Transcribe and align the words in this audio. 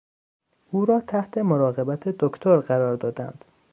او 0.71 0.85
را 0.85 0.99
تحت 1.01 1.37
مراقبت 1.37 2.07
دکتر 2.09 2.59
قرار 2.59 2.95
دادند. 2.95 3.45